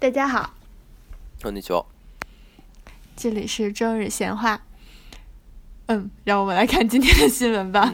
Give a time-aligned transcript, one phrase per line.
[0.00, 0.48] 大家好，
[1.42, 1.84] こんにちは。
[3.18, 4.62] 这里是周日闲话。
[5.88, 7.92] 嗯，让我们来看今天的新闻吧。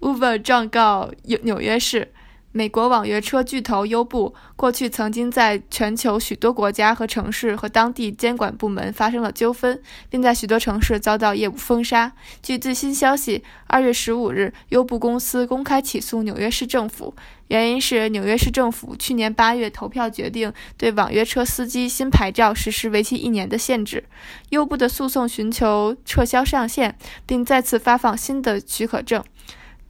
[0.00, 2.12] Uber 状告纽纽约市。
[2.58, 9.80] 美国网约车巨头优步过去曾经在全球许多国家和城市和当地监管部门发生了纠纷，
[10.10, 12.12] 并在许多城市遭到业务封杀。
[12.42, 17.14] 据最新消息，二月十五日，优步公司公开起诉纽约市政府，
[17.46, 24.02] 原因是纽约市政府去年八月投票决定对网约车司机新牌照实施为期一年的限制。
[24.48, 29.22] 优步的诉讼寻求撤销上限，并再次发放新的许可证。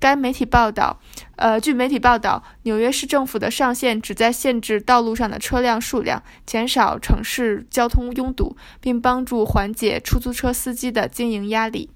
[0.01, 1.01] 该媒体报道，
[1.37, 11.91] 呃，据媒体报道，纽约市政府的上限旨在限制道路上的车辆数量，减少城市交通拥堵，并帮助缓解出租车司机的经营压力。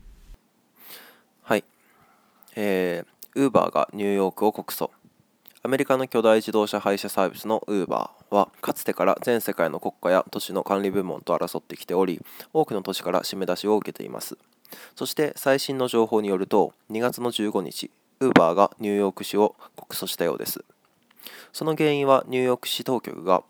[1.45, 1.62] はい、
[2.57, 4.91] え、Uber がニューヨークを告訴。
[5.65, 12.21] アメリカの巨大自動車配車サービスの Uber は、かつてから全世界の国家や都市の管理部門と争ってきており、
[12.52, 14.37] 多くの都市から締め出しを受けています。
[14.96, 20.65] そして最新の情報によると2月の15日ウーバーがニューヨーク市を告訴したようです
[21.52, 23.43] その原因はニューヨーク市当局が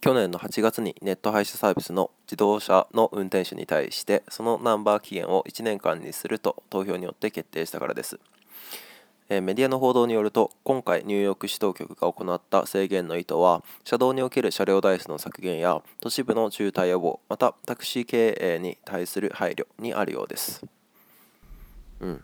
[0.00, 8.18] 去年の8月にネット配車サービスの自動車の運転手に対してそのナンバー期限を1年間にすると投票によって決定したからです
[9.30, 20.62] えメディアの報道によると今回ニューヨーク市当局が行った制限の意図は車道における車両台数の削減や都市部の渋滞予防またタクシー経営に対する配慮にあるようです。
[22.00, 22.22] うん、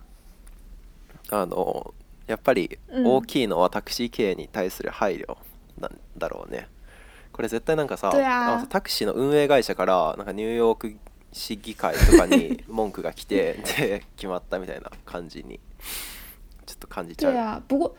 [1.31, 1.95] あの
[2.27, 5.37] やっぱり大きいのはタクシー経営に対する配慮
[5.78, 6.69] なんだろうね。
[7.33, 10.95] これ絶対なんかさあタクシーの運営会社からなんかニューヨーク
[11.33, 15.61] 市議会とかに文句が来て で決まったみたいな感じに
[17.19, 17.95] 对啊，不过，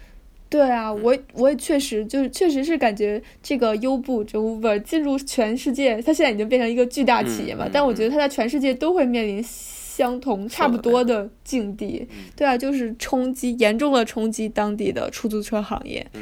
[0.50, 7.68] 对啊，我我也确实就是确实是感觉这个优步这 Uber 进入全世界，它现在已经变成一个巨大企业嘛。
[7.72, 12.08] 但我觉得它在全世界都会面临相同差不多的境地。
[12.36, 16.06] 对啊，就是冲击严重的冲击当地的出租车行业。
[16.14, 16.22] 嗯，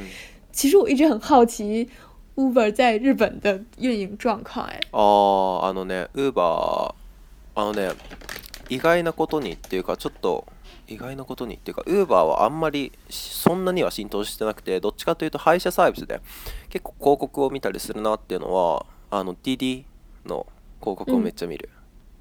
[0.51, 1.87] 其实我一直很好奇
[2.35, 4.67] Uber 在日本的运营状况。
[4.67, 6.93] 哎，哦，あのね，Uber，
[7.55, 7.93] あのね。
[8.69, 10.45] 意外なことにっていうかちょっと
[10.87, 16.21] 意外なことにっていうか Uber はあんまりそんなには浸透してなくてどっちかというと配車サービスで
[16.69, 19.83] 結構広告を見たりするなっていうのはあの DD
[20.25, 20.45] の
[20.79, 21.69] 広告をめっちゃ見る、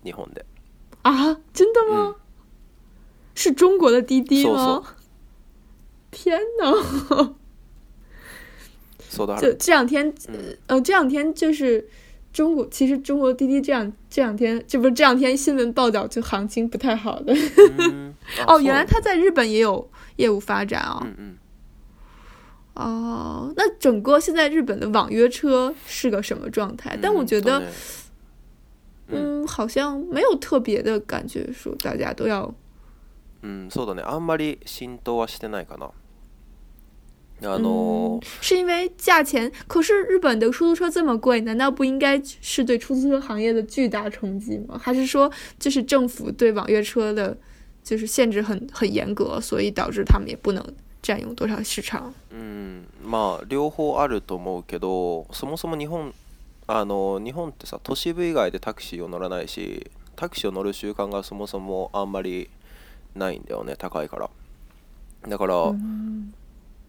[0.02, 0.44] うん、日本で
[1.02, 2.14] あ真的吗、うん、
[3.34, 4.84] 是中国的 DD そうそう
[6.10, 7.34] 天哪
[9.10, 11.86] そうだ这这两天、うん、呃这两天就是
[12.32, 17.34] 中国其实中国滴滴这样这两天，这不是这两天新闻报道就行情不太好的。
[18.46, 21.00] 哦，原来他在日本也有业务发展啊。
[21.04, 21.36] 嗯嗯。
[22.74, 26.96] 哦，那整个现在日本的网约车是个什么状态？
[27.02, 27.60] 但我觉得，
[29.08, 32.54] 嗯，好像没有特别的感觉说大家都要。
[33.42, 34.04] 嗯，そうだね。
[34.04, 35.90] あんまり浸透はしてないかな。
[37.40, 39.50] 嗯，是因为价钱。
[39.66, 44.78] 可是日本的出租车这么贵，难道不应该是对出租车行业的巨大冲击吗？
[44.82, 47.36] 还是说，就是政府对网约车的，
[47.84, 50.64] 就是限制很很严格，所以导致他们也不能
[51.00, 52.12] 占用多少市场？
[52.30, 56.12] 嗯，まあ両方あると思うけど、そもそも日本
[56.66, 62.48] あの日本ってさ、都市部以外でタクシーを乗らないし、タクシーを乗る習慣がそもそもあんまり
[63.14, 64.28] ないんだよね、高いから。
[65.28, 65.54] だから。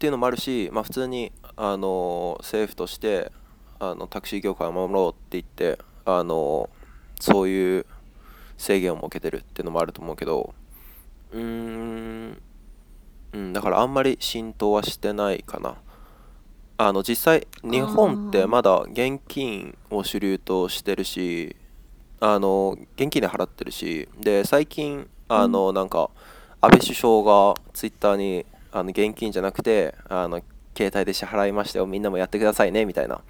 [0.00, 3.30] ていうのもあるし、まあ、普通にあの政府として
[3.78, 6.70] あのタクシー業界を守ろうって言ってあの
[7.20, 7.84] そういう
[8.56, 10.54] 制限を設けてるっていうのもあると思うけど
[11.34, 12.38] うーん、
[13.34, 15.74] うん、だからあんまり浸透はしてないかな
[16.78, 21.54] あの実際日本ってまだ現金を主流としてるし
[22.20, 26.08] あの現金で払ってるしで最近あのなんか
[26.62, 30.40] 安倍首相がツイッターにあの現金じゃなくてあの
[30.76, 33.20] 携帯で支払いましたよみんなもやってくださいねみたいな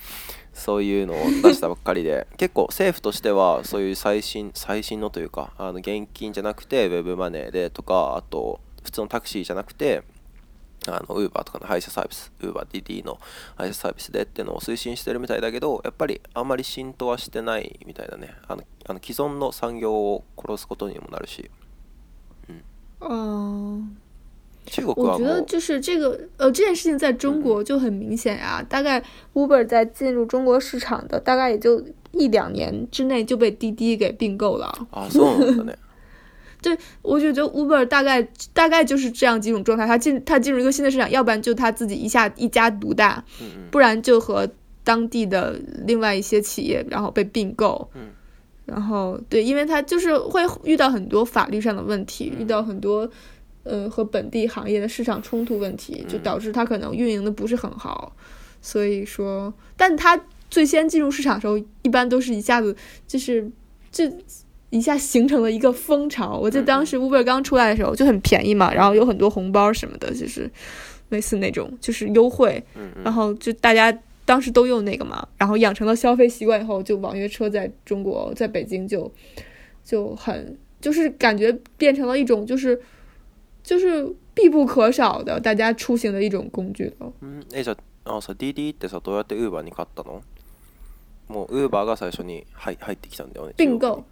[0.53, 10.03] そういうのを出したばっかりで 結構政府としてはそういう最新最新のというかあの現金じゃなくてウェブマネーでとかあと普通のタクシーじゃなくて
[10.87, 13.19] あのバーとかの配車サービスウーバー d d の
[13.57, 21.51] 配車サービスでっていうのを推進してるみたいだけどやっぱりあんまり浸透はしてないみたいだねあのあの既存の産業を殺すことにもなるし
[22.49, 22.61] うん
[23.87, 24.01] あ
[24.95, 28.65] 我觉得就是这个，呃，这件事情在中国就很明显呀。
[28.69, 29.03] 大概
[29.35, 35.09] Uber 在进入中国市场的大概也就一两年之内就被滴滴给并购了啊，
[36.63, 38.23] 对，我觉得 Uber 大概
[38.53, 43.25] 大概就是这样几种状态：，它进它进入一个新的市场，要不然就它自己一下一家独大，
[43.71, 44.47] 不然就和
[44.85, 47.89] 当地的另外一些企业然后被并购，
[48.67, 53.09] 然后对，因为它就是会遇到很多法律上的问题，遇到很多。
[53.63, 58.15] 呃，和本地行业的市场冲突问题，就导致它可能运营的不是很好。
[58.63, 60.19] 所以说，但它
[60.51, 62.75] 最先进入市场的时候，一般都是一下子
[63.07, 63.51] 就是
[63.93, 64.05] 就
[64.71, 66.39] 一下形成了一个风潮。
[66.39, 70.51] 我记得当时 Uber 刚出来的时候就很便宜嘛，然后有很多红包什么的，就是
[71.11, 72.63] 类似那种就是优惠。
[73.05, 79.11] 然后就大家当时都用那个嘛，然后养成了消费习惯以后，就网约车在中国，在北京就
[79.85, 82.81] 就很就是感觉变成了一种就是。
[83.71, 90.21] 就是必不可少的，大家出行的一种工具嗯，じゃあ、さってさどうやって Uber に買ったの？
[91.29, 93.53] もう Uber が最初に、入ってきたんだよね。
[93.57, 94.03] 并购，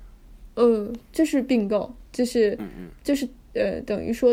[0.54, 2.56] 呃，就是并购，就是，
[3.02, 4.32] 就是呃，等于说，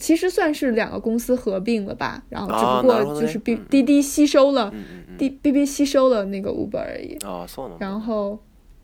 [0.00, 2.22] 其实算是两个公司合并了吧？
[2.30, 4.70] 然后，只不过就是滴滴吸收了，
[5.18, 7.14] 滴、嗯滴滴吸收了那个 Uber 而已。
[7.18, 7.46] 啊，
[7.78, 8.38] 然后，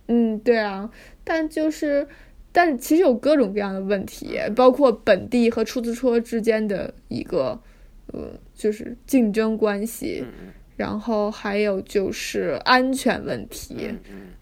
[0.09, 0.91] 嗯，对啊，
[1.25, 2.07] 但就是。
[2.53, 7.59] 但其实有各种各样的问题，包括本地和出租车之间的一个，
[8.13, 8.21] 呃，
[8.55, 10.25] 就是竞争关系，
[10.77, 13.89] 然后还有就是安全问题，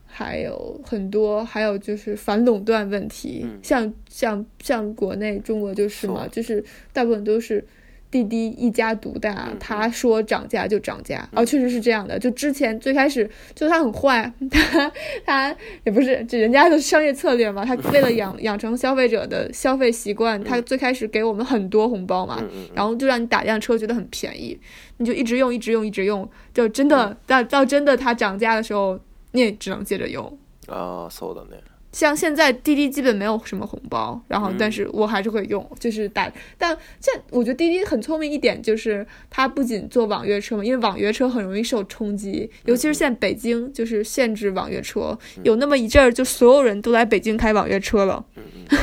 [0.06, 7.64] 还有很多，还有就是反垄断问题，像像像国内中国就是嘛，就是大部分都是。
[8.10, 12.18] 滴滴一家独大，他说涨价就涨价哦，确实是这样的。
[12.18, 14.90] 就之前最开始，就他很坏， 他
[15.24, 22.42] 他也不是这人家的商业策略嘛，他为了养 养成消费者的消费习惯，他最开始给我们很多红包嘛，
[22.74, 24.58] 然后就让你打一辆车觉得很便宜，
[24.98, 28.98] 你就一直用，一直用，一直用，就真的到到真的他涨价的时候，
[29.32, 30.24] 你也只能接着用
[30.68, 31.56] 啊，是的呢。
[31.98, 36.30] 像现在滴滴基本没有什么红包，然后但是我还是会用，就是打。
[36.58, 48.22] 但现我觉得滴滴很聪明一点，就是它不仅做网约车嘛，因为网约车很容易受冲击，尤其是现在北京就是限制网约车，有那么一阵儿就所有人都来北京开网约车了，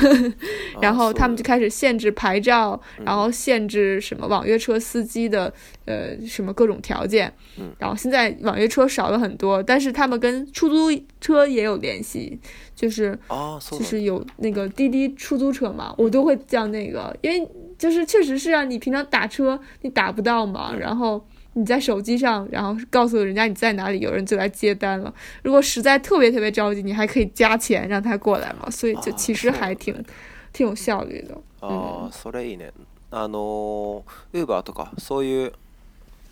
[0.82, 5.54] 然后他们就开始限制牌照，然后限制什么网约车司机的
[5.86, 7.32] 呃什么各种条件，
[7.78, 12.40] 然后现在网约车少了很多，但是他们跟出租车也有联系，
[12.76, 13.03] 就是。
[13.28, 17.48] 啊，就是有那个滴滴出租车嘛，我都会叫那个，因为
[17.78, 21.24] 就是确实是啊，你平常打车你打不到嘛，然后
[21.54, 25.14] 你在手机上，然后告诉人家你在哪里，有人就来接单了。
[25.44, 28.70] 如果实在特别特别着急，你还可以加钱让他过来嘛。
[28.70, 29.94] 所以就其实还挺
[30.54, 31.36] 挺有效率的。
[31.66, 32.72] 啊，それいいね。
[33.12, 34.04] あの
[34.34, 35.54] Uber とかそういう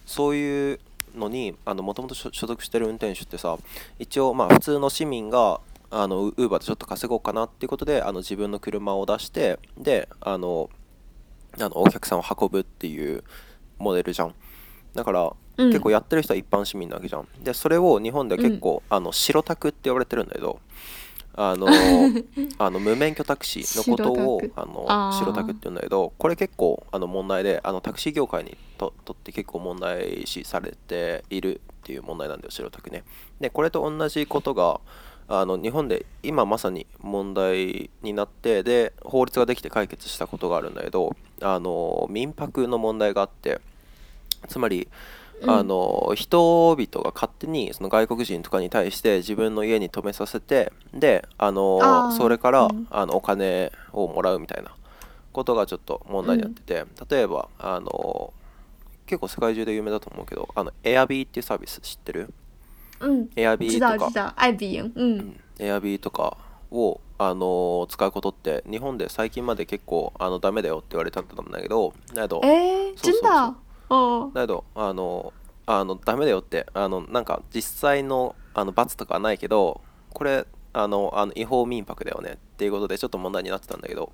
[0.08, 0.80] そういう
[1.16, 3.56] のにあの元々所属してる運転手ってさ、
[4.00, 5.60] 一応まあ普通の市民が
[5.94, 10.70] あのウーバーでちょっと稼ごうかなっていうことであの自分の車を出してであの
[11.60, 13.26] あのお客さんを運ぶっていう
[13.78, 14.34] モデルじゃん
[14.96, 20.60] だから、うん、結構やってる人は一般市民なわけじゃんでそれを日本では結構、うん、あの白タクって呼ばれてるんだけど
[21.34, 21.68] あの
[22.58, 33.04] あの無免許タクシーのことをあの白タクって言うんだけどこれ結構あの問題であのタクシー業界にととって結構問題視されているっていう問題なんだよ白タクね
[33.42, 34.80] でこれと同じことが
[35.34, 43.62] あの日本で今まさに問題になってで法律ができて解決したことがあるんだけどあの民泊の問題があって
[44.50, 44.88] つまり、
[45.46, 54.72] あの人々が勝手にその外国人とかに対して自分の家に泊めさせてであのそれから、うん、あのお金をもらうみたいな
[55.32, 58.34] ことがちょっと問題になってて、うん、例えばあの
[59.08, 62.30] 結構世界中で有名だと思うけどあの Airb っていうサービス知ってる
[63.36, 64.36] エアビーとか、
[65.60, 66.38] エアビーとか
[66.72, 72.96] を、あの使うことって日本で最近まで結構あのダメだよって言われてたんだけどだけど真
[74.48, 75.32] どあの
[75.68, 79.82] あのダメだよってあのなんか実際のあの罰とかはないけど
[80.16, 84.12] これあのあの違法民泊だよねっていうことでちょっと問題になってたんだけど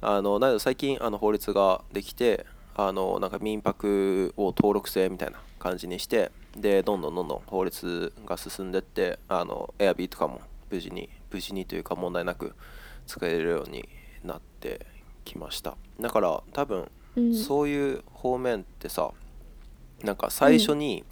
[0.00, 12.54] あのだど最近あの法律ができてあのなんか民泊を登録制みたいな感じにしてでどんどんどんどん法律が進んでってあの Airb とかも無事に無事にというか問題なく
[13.06, 13.88] 使えるように
[14.24, 14.86] なって
[15.24, 16.88] きましただから多分、
[17.34, 19.10] そういう方面ってさ
[20.02, 21.04] なんか最初に、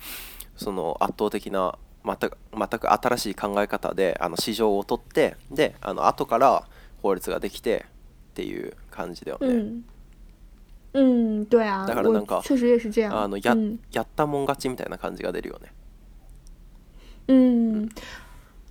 [0.57, 6.67] その圧倒的な全く全く新しい考え方であの市場を取ってであの後から
[7.03, 7.87] 法律ができて
[8.33, 9.85] っていう感じだよね、うん、
[10.95, 11.87] 嗯对啊
[12.45, 13.23] 确实也是这样嗯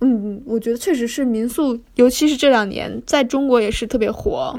[0.00, 4.58] 嗯我觉得确实是民宿尤其是这两年在中国也是特别火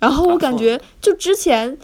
[0.00, 1.78] 然后我感觉就之前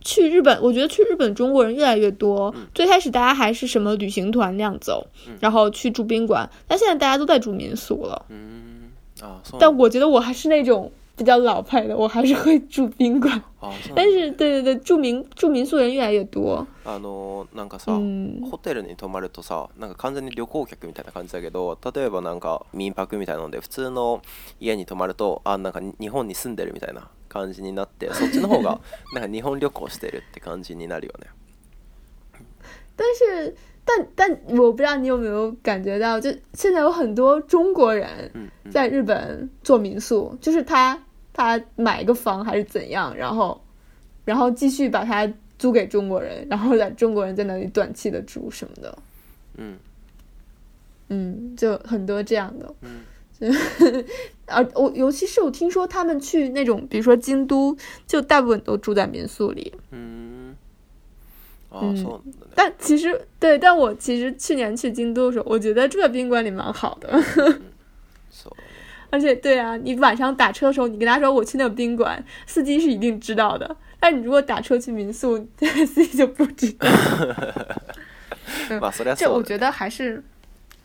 [0.00, 5.06] 去日本我觉得去日本中国人越来越多最开始大家还是什么旅行团那样走
[5.40, 8.90] 然后去住宾馆但现在大家都在住民宿了嗯
[9.22, 13.42] 哦但我觉得我还是那种比较老派的，我还是会住宾馆。
[13.94, 16.66] 但是，对对对，住民住民宿人越来越多。
[16.84, 17.92] あのなんかさ、
[18.50, 24.20] ホテルに泊まるとさ、なんか完全に旅行客みたいな感じだけど、例えばなんか民泊みたいなので普通の
[24.60, 28.78] 家に泊まると、あなんか日本に住んでるみたいな感じになって、 そっちの方が
[29.14, 31.28] なんか日本旅行してるって感じになるよね。
[32.96, 33.54] 但是，
[33.86, 40.98] 但但我不知道你有没有感觉到，就现在有很多中国人在日本做民宿，就是他。
[41.36, 43.60] 他买个房还是怎样，然后，
[44.24, 48.98] 然后继续把它租给中国人，然后在中国人在那里短期的住什么的，
[49.58, 49.76] 嗯，
[51.10, 53.54] 嗯，就很多这样的，嗯，
[54.46, 57.76] 啊， 我尤其是我听说他们去那种，比如说京都，
[58.06, 60.56] 就大部分都住在民宿里，嗯，
[61.70, 62.22] 嗯，
[62.54, 67.10] 但其实对，但我其实去年去京都的时候，我觉得住在宾馆里蛮好的。
[69.10, 73.76] 而且，对啊，你晚上打车的时候，你跟他说我去那宾馆，司机是一定知道的。
[74.00, 76.88] 但你如果打车去民宿， 司机就不知道。
[79.16, 80.22] 这我觉得还是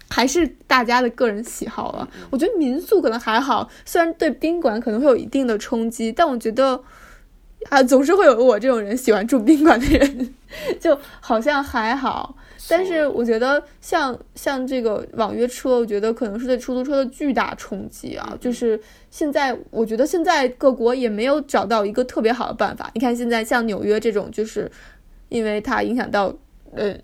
[0.09, 2.07] 还是大家的个人喜好了。
[2.31, 6.81] 我觉得民宿可能还好，虽然对宾馆可能会有一定的冲击，但我觉得。
[7.69, 10.33] 啊，总是会有我这种人喜欢住宾馆的人，
[10.79, 12.35] 就好像还好，
[12.67, 18.35] 但是我觉得像像这个网约车，我觉得可能是对出租车的巨大冲击啊！
[18.41, 18.79] 就是
[19.11, 22.89] 现在，我觉得现在各国也没有找到一个特别好的办法。
[22.95, 24.69] 你看现在像纽约这种，就是
[25.29, 26.33] 因为它影响到
[26.73, 26.95] 呃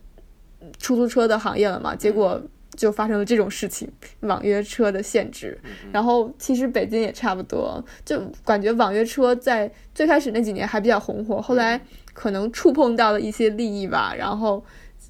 [0.79, 2.41] 出租车的行业了嘛，结果。
[2.77, 3.89] 就发生了这种事情，
[4.21, 5.57] 网约车的限制。
[5.91, 11.81] 然后其实北京也差不多，就感觉网约车在最开始那几年还比较红火，后来
[12.13, 14.63] 可能触碰到了一些利益吧，然后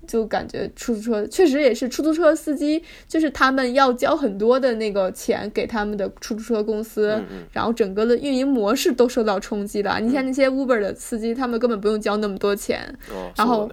[0.07, 7.21] 就感觉出租车确实也是出租车司机，就是他们要交很多的那个钱给他们的出租车公司，
[7.51, 10.00] 然后整个的运营模式都受到冲击了。
[10.00, 12.97] 你像那些 Uber 的司机，他们根本不用交那么多钱，
[13.36, 13.69] 然后。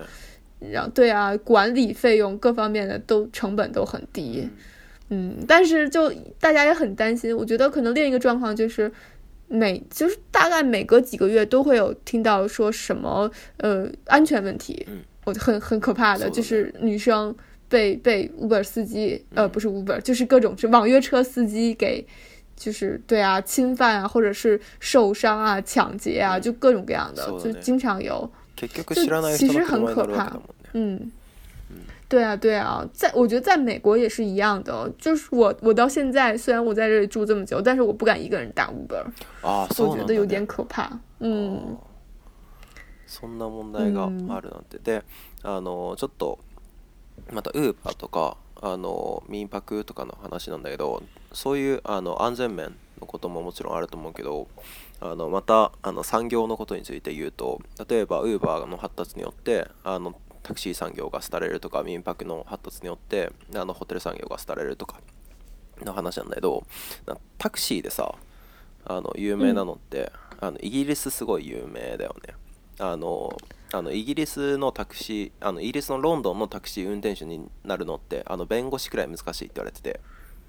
[0.70, 4.48] 然后对啊，管理费用各方面的都成本都很低，
[5.10, 7.36] 嗯，但是就大家也很担心。
[7.36, 8.90] 我觉得可能另一个状况就是，
[9.48, 14.86] 每就是大概每隔几个月都会有听到说什么呃安全问题，
[15.24, 17.34] 我很很可怕的就是女生
[17.68, 22.06] 被被 Uber 司机呃不是 Uber 就是各种网约车司机给
[22.56, 28.30] 就是对啊侵犯啊或者是受伤啊抢劫啊就各种各样的就经常有。
[28.56, 30.40] 結局知らない人の很可怕。
[30.74, 31.10] 嗯，
[32.08, 39.04] 对啊，对啊，在我觉得在美国也是一样的，就是我我到现在虽然我在这里住这么久，但是我不敢一个人打 Uber，
[39.46, 40.90] 啊，我觉得有点可怕。
[41.20, 41.76] 嗯。
[43.06, 45.04] そんな問題があるなんて、で
[45.44, 46.38] あのちょっと
[47.32, 51.00] またウーバーとかあの民泊とかの話なんだけど
[51.32, 54.48] そういうあの安全面のことももちろんあると思うけど
[55.06, 65.00] あのまたあの産業のことについて言うと例えばウーバーの発達によってあのタクシー産業が廃れるとか民泊の発達によってあのホテル産業が廃れるとか
[65.82, 66.66] の話なんだけど
[67.36, 68.14] タクシーでさ
[68.86, 72.32] あの有名なのって、うん、あのイギリスすごい有名だよね
[72.78, 73.36] あの
[73.74, 80.00] あのイギリスのタクシーあのイギリスのロンドンのタクシー運転手になるのってあの弁護士くらい難しいって言われてて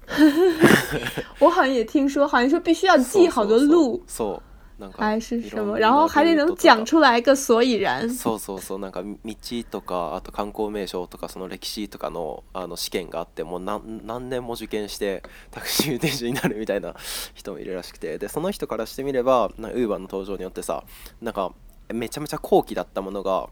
[1.40, 4.00] 我好像也听说，好像说必须要记好多路。
[4.06, 4.40] そう
[4.78, 8.08] なんか还是什么，然后还得能讲出来个所以然。
[8.08, 9.34] そうそうそう、なんか道
[9.70, 16.94] とかあと観光名所とかその歴史とかのあの試験があってもう何何年も受験してタクシー運転手になるみたいな
[17.34, 20.84] 人もいるらしくて、でその人からしてみれば、ウーバーの登場によってさ、
[21.20, 21.52] なんか
[21.92, 23.48] めちゃめちゃ高貴だったものが。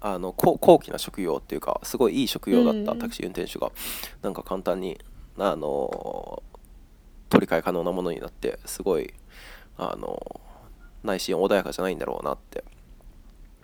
[0.00, 3.72] あの高貴な職業っていうかすごいいい職業だったタクシー運転手が、
[4.22, 4.96] なんか簡単に
[5.38, 6.42] あの
[7.30, 9.14] 取り替え可能なものになってすごい
[9.78, 10.40] あの
[11.02, 12.64] 内心穏やかじゃないんだろうなって、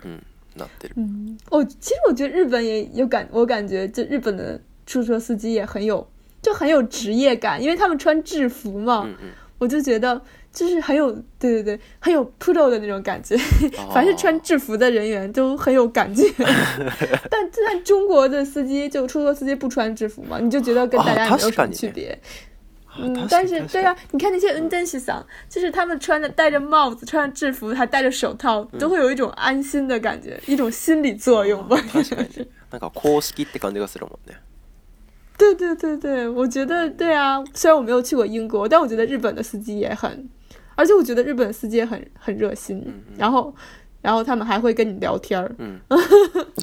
[0.04, 0.94] うん、なってる。
[0.98, 6.06] 嗯，我、哦、其实我觉得日本也有感，我感觉就日本的出租车司机也很有，
[6.42, 9.04] 就很有职业感，因为他们穿制服嘛。
[9.06, 9.30] 嗯嗯。
[9.60, 10.20] 我就觉得
[10.52, 13.36] 就是很有，对对对，很有 p o o 的那种感觉。
[13.92, 16.24] 凡是穿制服的人员都很有感觉，
[17.30, 22.18] 但但中国的司机就出租车司机不穿制服嘛，你就觉得跟大家没有什么区别？
[23.00, 24.84] 嗯，但是对啊，你看那些 u n d e
[25.48, 31.76] 就是他们穿着戴着帽子，穿着制服还戴着手套，都会有一种安心的感觉，一种心理作用吧。
[35.38, 40.28] 对对对对，我觉得对啊，虽然我没有去过英国，但我觉得日本的司机也很。
[40.78, 42.80] 而且我觉得日本司机很很热心，
[43.16, 43.52] 然后，
[44.00, 45.50] 然后他们还会跟你聊天儿，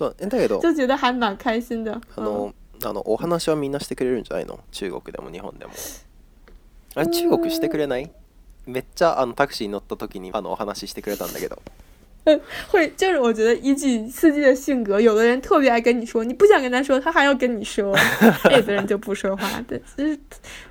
[0.62, 2.00] 就觉得还蛮开心的。
[2.82, 4.58] あのお話をみんなしてくれるんじゃないの？
[4.72, 5.72] 中国でも日本でも。
[6.96, 8.10] あれ中国してくれない？
[8.66, 11.62] めっちゃあのタクシー乗ったとにあのお話してくれたんだけど。
[12.72, 17.94] 会，就是我觉得依据司机的性格，有的人特别爱跟你说，你不想跟他说，他还要跟你说；，
[18.52, 20.18] 有的人就不说话，对，就是。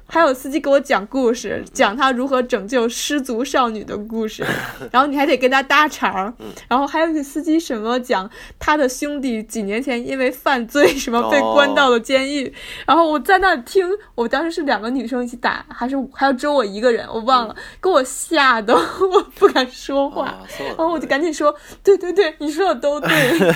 [0.07, 4.45] 还有司机给我讲故事，讲他如何拯救失足少女的故事，
[4.93, 6.33] 然后你还得跟他搭茬儿，
[6.69, 12.53] 然后还有一个司机什么讲他的兄弟几年前因为犯罪什么被关到了监狱，
[12.87, 23.09] 然后我在那听，我当时是两个女生一起打，还是还有只有我一个人，我忘了，给我吓的， 我不敢说话，然后我就赶紧说，对对对，你说的都对，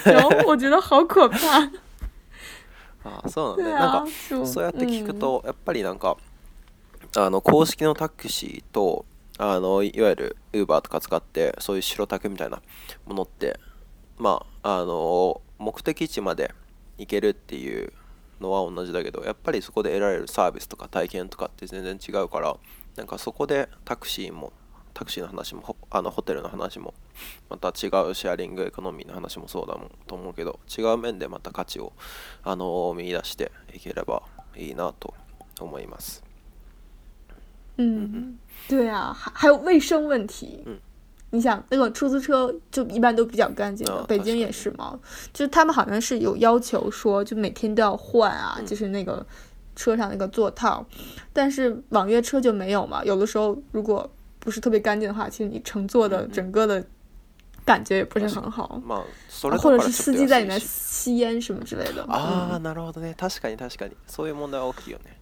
[0.12, 1.68] 然后我觉得好可怕。
[3.04, 4.08] 啊，そうなんでなんか
[4.44, 6.16] そうやって聞くとやっぱりなんか。
[7.16, 9.06] あの公式のタクシーと
[9.38, 12.60] あのいわゆる Uber とか使ってそういう白タクみたいな
[13.06, 13.58] ものって
[14.18, 16.52] まああの目的地まで
[16.98, 17.92] 行けるっていう
[18.40, 22.56] のは同じだけどやっぱりそこで得られるサービスとか体験とかって全然違うから
[22.96, 24.52] なんかそこでタクシーも
[24.92, 26.92] タクシーの話もあのホテルの話も
[27.48, 31.92] また違うシェアリングエコノミーの話もそうだもんと思うけど違う面でまた価値を
[32.42, 34.22] あの見出していければ
[34.56, 35.14] いいなと
[35.58, 36.27] 思います。
[37.78, 38.36] 嗯，
[38.68, 40.60] 对啊，还还有卫生问题。
[40.66, 40.76] 嗯，
[41.30, 44.98] 你想那个出租车就一般都比较干净，北京也是嘛。
[45.32, 49.24] 就是他们好像是有要求说，就每天都要换啊，就是那个
[49.76, 50.84] 车上那个座套。
[51.32, 53.02] 但是网约车就没有嘛。
[53.04, 54.08] 有的时候如果
[54.40, 56.84] 不是特别干净的话，其实你乘坐的整个的
[57.64, 58.82] 感觉也不是很好，
[59.60, 62.02] 或者是司机在里面吸烟什么之类的。
[62.06, 63.14] 啊，なるほどね。
[63.14, 65.17] 確かに確かに、そういう問題は大きいよね。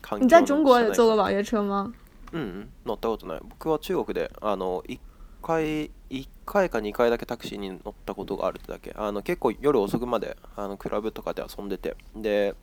[0.00, 1.92] 環境你在中国也坐过网约车吗？
[2.32, 4.98] うん、乗ったことない僕は中国であの1
[5.42, 12.54] 回一回か2回だけタクシーに乗ったことがあるだけあの結構夜遅くまであのクラブとかで遊んでてで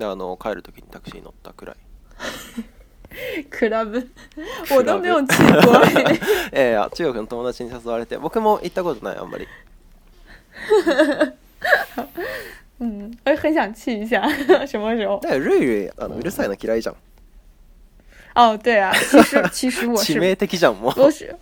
[0.00, 1.76] あの帰るときにタクシーに乗ったくらい
[3.50, 4.08] クラブ
[4.70, 6.02] 我都没有去过
[6.52, 9.48] ええ中国の友達に誘われて僕も行ったことないあんまり
[12.80, 14.26] 嗯，我也很想去一下，
[14.66, 15.18] 什么时候？
[15.22, 16.94] 但瑞瑞，累累，那个累死我，我嫌累，这
[18.34, 20.12] 哦，对啊，其实其实我是。
[20.96, 21.36] 我是。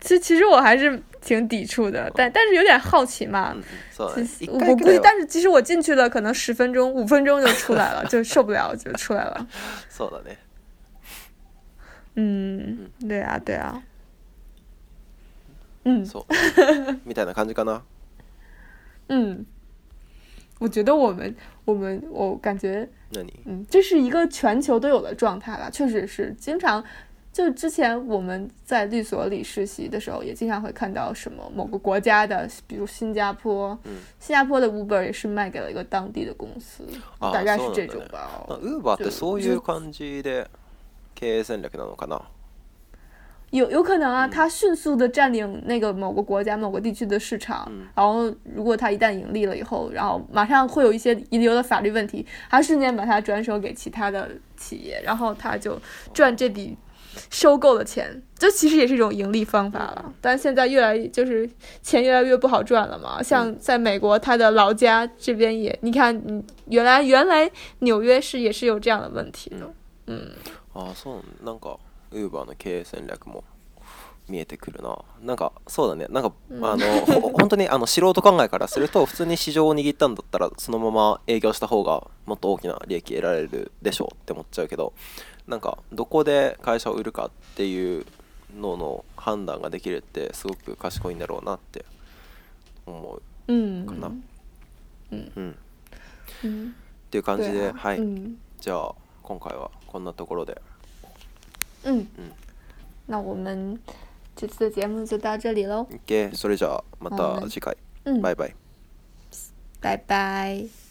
[0.00, 3.56] 其实其实我还是挺抵触的，但但是有点好奇嘛。
[3.96, 9.46] 我估计，但是其实我进去了，可能十分钟、五分钟就出来了，就受不了，就出来了。
[9.88, 10.30] 算了呢。
[12.16, 13.82] 嗯，对啊，对啊。
[15.86, 16.04] 嗯。
[16.04, 16.26] そう
[17.08, 17.80] みたいな感じかな。
[19.08, 19.46] 嗯。
[20.58, 25.68] 我觉得我们我们我感觉那你嗯，这是一个全球都有的状态吧？
[25.70, 26.82] 确实是，经常
[27.32, 36.84] 就之前我们在律所里实习的时候，也经常会看到什么某个国家的，比如新加坡，嗯，新加坡的 Uber 也是卖给了一个当地的公司，
[37.20, 38.44] 大概是这种吧。
[38.46, 39.10] 所以 u b e r 的
[39.48, 40.48] 这种感觉的
[41.14, 42.20] 经营战略呢，可能。
[43.54, 55.80] 有有可能啊，他迅速的占领那个某个国家某个地区的市场，然后如果他一旦盈利了以后，然后马上会有一些遗留的法律问题，他瞬间把它转手给其他的企业，然后他就
[56.12, 56.76] 赚这笔
[57.30, 60.12] 收购的钱，这其实也是一种盈利方法了。
[60.20, 61.48] 但现在越来就是
[61.80, 67.48] 钱越来越不好赚了嘛，像在美国他的老家这边也，你看，嗯，原来原来
[67.80, 69.72] 纽约是也是有这样的问题的，
[70.08, 70.30] 嗯，
[70.72, 71.78] 哦，送能搞。
[72.14, 73.44] ウーバーの経営戦略も
[74.28, 76.86] 見えてくるななんかそうだねなんか、うん、あの
[77.38, 84.94] 本当にあの素人考えからすると普通に市場を握ったんだったらそのまま営業した方がもっと大きな利益得られるでしょうって思っちゃうけど
[85.46, 88.06] なんかどこで会社を売るかっていう
[88.56, 91.84] のの判断ができるってすごく賢いんだろうなって
[92.86, 93.14] 思
[93.48, 94.08] うかな。
[94.08, 94.24] うん、
[95.10, 95.56] うん
[96.44, 96.72] うん、っ
[97.10, 98.00] ていう感じで、はい、
[98.60, 100.62] じゃあ今回はこんなところで。
[101.84, 102.30] 嗯，嗯，
[103.06, 103.78] 那我们
[104.34, 105.86] 这次的节目就到这里喽。
[108.06, 108.52] 嗯，拜拜。
[109.80, 110.54] 拜拜。
[110.60, 110.83] Bye bye